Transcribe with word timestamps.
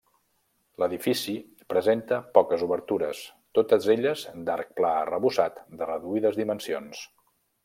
L'edifici 0.83 1.33
presenta 1.73 2.19
poques 2.39 2.65
obertures, 2.69 3.21
totes 3.59 3.87
elles 3.97 4.27
d'arc 4.49 4.75
pla 4.81 4.95
arrebossat 5.05 5.65
de 5.83 5.95
reduïdes 5.95 6.45
dimensions. 6.45 7.09